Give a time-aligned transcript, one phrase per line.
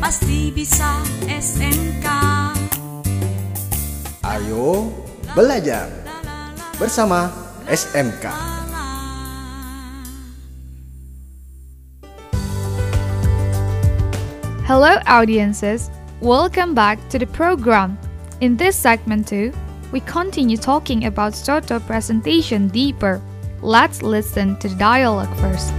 [0.00, 2.08] pasti bisa SMK.
[4.24, 4.88] Ayo
[5.36, 5.92] belajar
[6.80, 7.28] bersama
[7.68, 8.32] SMK.
[14.64, 15.92] Hello, audiences.
[16.24, 18.00] Welcome back to the program.
[18.40, 19.52] In this segment 2,
[19.92, 23.20] we continue talking about Soto presentation deeper.
[23.60, 25.76] Let's listen to the dialogue first.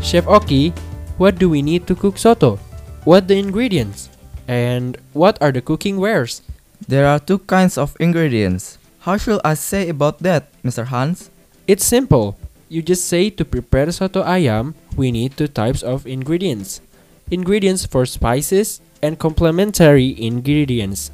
[0.00, 0.72] Chef Oki,
[1.16, 2.56] what do we need to cook soto?
[3.04, 4.08] What the ingredients?
[4.48, 6.42] And what are the cooking wares?
[6.88, 8.78] There are two kinds of ingredients.
[9.00, 10.86] How should I say about that, Mr.
[10.86, 11.30] Hans?
[11.66, 12.36] It's simple.
[12.68, 16.80] You just say to prepare soto ayam, we need two types of ingredients.
[17.30, 21.10] Ingredients for spices and complementary ingredients.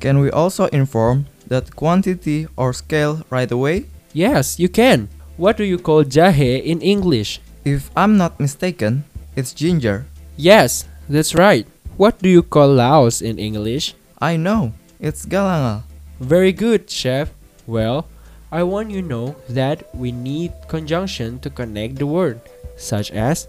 [0.00, 3.86] Can we also inform that quantity or scale right away?
[4.12, 5.08] Yes, you can.
[5.36, 7.40] What do you call jahe in English?
[7.64, 9.04] If I'm not mistaken,
[9.36, 10.06] it's ginger.
[10.36, 11.66] Yes, that's right.
[11.96, 13.94] What do you call Laos in English?
[14.18, 15.82] I know, it's galangal.
[16.20, 17.30] Very good, chef.
[17.66, 18.06] Well,
[18.50, 22.40] I want you know that we need conjunction to connect the word,
[22.76, 23.48] such as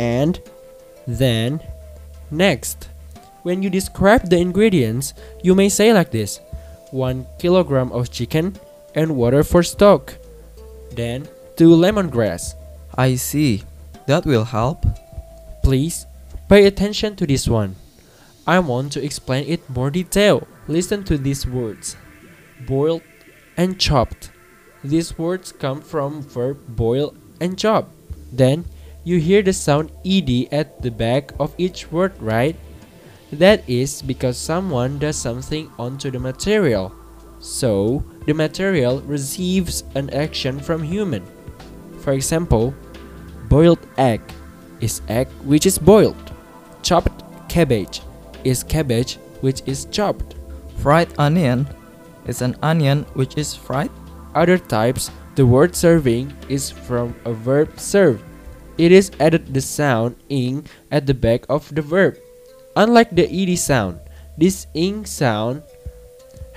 [0.00, 0.40] and,
[1.06, 1.60] then,
[2.30, 2.88] next.
[3.42, 6.40] When you describe the ingredients, you may say like this
[6.90, 8.56] 1 kilogram of chicken
[8.94, 10.14] and water for stock.
[10.92, 12.54] Then, 2 lemongrass.
[12.96, 13.62] I see.
[14.06, 14.84] That will help.
[15.64, 16.04] Please
[16.46, 17.76] pay attention to this one.
[18.46, 20.46] I want to explain it more detail.
[20.68, 21.96] Listen to these words.
[22.66, 23.00] Boiled
[23.56, 24.30] and chopped.
[24.84, 27.88] These words come from verb boil and chop.
[28.30, 28.66] Then
[29.04, 32.56] you hear the sound ed at the back of each word, right?
[33.32, 36.92] That is because someone does something onto the material.
[37.40, 41.24] So, the material receives an action from human.
[42.00, 42.74] For example,
[43.48, 44.20] boiled egg
[44.84, 46.20] is egg which is boiled.
[46.84, 48.04] Chopped cabbage
[48.44, 50.36] is cabbage which is chopped.
[50.84, 51.64] Fried onion
[52.28, 53.90] is an onion which is fried.
[54.36, 58.20] Other types, the word serving is from a verb serve.
[58.76, 62.20] It is added the sound ing at the back of the verb.
[62.76, 64.02] Unlike the ed sound,
[64.36, 65.62] this ing sound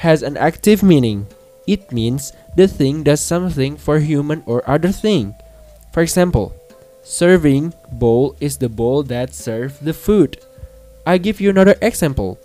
[0.02, 1.30] has an active meaning.
[1.70, 5.36] It means the thing does something for human or other thing.
[5.94, 6.58] For example,
[7.08, 10.38] serving bowl is the bowl that serves the food.
[11.06, 12.38] I give you another example.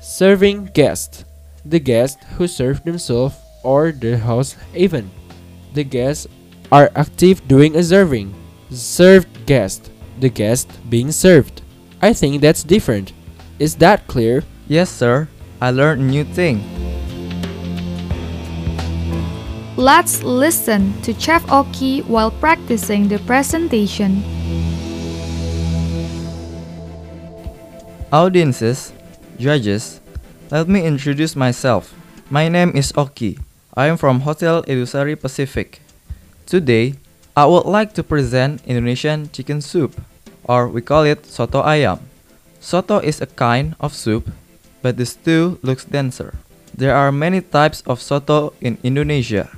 [0.00, 1.24] Serving guest,
[1.64, 5.10] the guest who serve themselves or the host even.
[5.72, 6.26] The guests
[6.70, 8.34] are active doing a serving.
[8.70, 11.62] Served guest, the guest being served.
[12.02, 13.12] I think that's different.
[13.58, 14.44] Is that clear?
[14.68, 15.28] Yes, sir.
[15.60, 16.79] I learned a new thing.
[19.80, 24.20] Let's listen to Chef Oki while practicing the presentation.
[28.12, 28.92] Audiences,
[29.38, 30.04] judges,
[30.50, 31.96] let me introduce myself.
[32.28, 33.38] My name is Oki.
[33.72, 35.80] I am from Hotel Edusari Pacific.
[36.44, 37.00] Today,
[37.34, 39.96] I would like to present Indonesian chicken soup,
[40.44, 42.04] or we call it soto ayam.
[42.60, 44.28] Soto is a kind of soup,
[44.82, 46.36] but the stew looks denser.
[46.76, 49.48] There are many types of soto in Indonesia.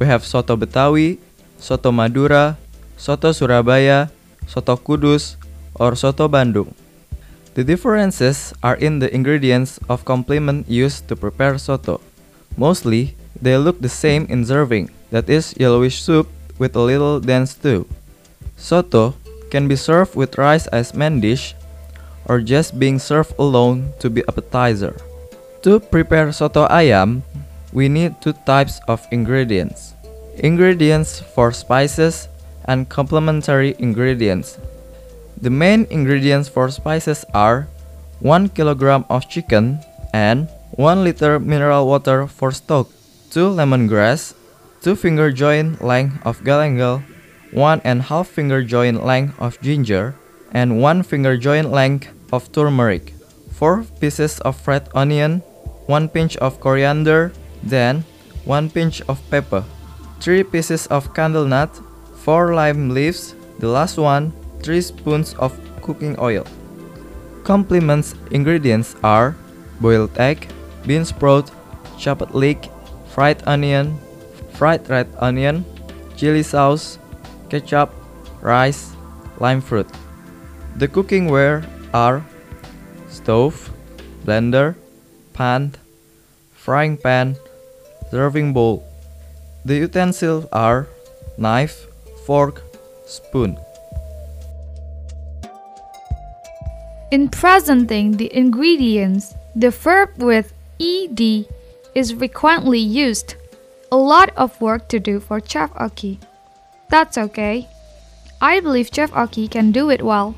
[0.00, 1.20] We have soto Betawi,
[1.60, 2.56] soto Madura,
[2.96, 4.08] soto Surabaya,
[4.48, 5.36] soto Kudus,
[5.76, 6.72] or soto Bandung.
[7.52, 12.00] The differences are in the ingredients of complement used to prepare soto.
[12.56, 17.52] Mostly, they look the same in serving, that is yellowish soup with a little dense
[17.52, 17.84] stew.
[18.56, 19.20] Soto
[19.52, 21.52] can be served with rice as main dish
[22.24, 24.96] or just being served alone to be appetizer.
[25.60, 27.20] To prepare soto ayam,
[27.72, 29.94] we need two types of ingredients.
[30.38, 32.28] Ingredients for spices
[32.64, 34.58] and complementary ingredients.
[35.40, 37.68] The main ingredients for spices are
[38.20, 39.80] 1 kilogram of chicken
[40.12, 42.88] and 1 liter mineral water for stock,
[43.30, 44.34] 2 lemongrass,
[44.82, 47.02] 2 finger joint length of galangal,
[47.52, 50.14] 1 and half finger joint length of ginger,
[50.52, 53.14] and 1 finger joint length of turmeric,
[53.52, 55.42] 4 pieces of red onion,
[55.86, 58.04] 1 pinch of coriander, then
[58.44, 59.64] 1 pinch of pepper,
[60.20, 61.70] 3 pieces of candle nut,
[62.24, 65.52] 4 lime leaves, the last one 3 spoons of
[65.82, 66.44] cooking oil.
[67.44, 69.36] Complements ingredients are
[69.80, 70.48] boiled egg,
[70.86, 71.50] bean sprout,
[71.98, 72.68] chopped leek,
[73.08, 73.98] fried onion,
[74.52, 75.64] fried red onion,
[76.16, 76.98] chili sauce,
[77.48, 77.90] ketchup,
[78.40, 78.92] rice,
[79.38, 79.88] lime fruit.
[80.76, 82.24] The cooking ware are
[83.08, 83.70] stove,
[84.24, 84.76] blender,
[85.32, 85.74] pan,
[86.52, 87.36] frying pan,
[88.10, 88.84] serving bowl.
[89.64, 90.88] The utensils are
[91.36, 91.86] knife,
[92.26, 92.62] fork,
[93.06, 93.58] spoon.
[97.10, 101.46] In presenting the ingredients, the verb with ed
[101.94, 103.34] is frequently used.
[103.90, 106.20] A lot of work to do for Chef Oki.
[106.88, 107.68] That's okay.
[108.40, 110.36] I believe Chef Oki can do it well.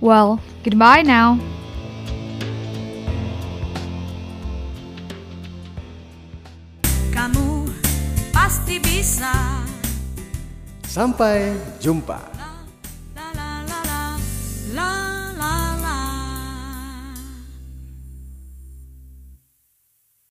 [0.00, 1.38] Well, goodbye now.
[10.96, 12.35] Sampai jumpa.